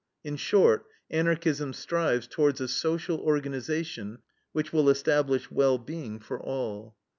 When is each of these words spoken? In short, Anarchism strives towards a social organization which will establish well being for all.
In 0.23 0.35
short, 0.35 0.87
Anarchism 1.11 1.73
strives 1.73 2.25
towards 2.25 2.59
a 2.59 2.67
social 2.67 3.19
organization 3.19 4.17
which 4.51 4.73
will 4.73 4.89
establish 4.89 5.51
well 5.51 5.77
being 5.77 6.19
for 6.19 6.41
all. 6.41 6.97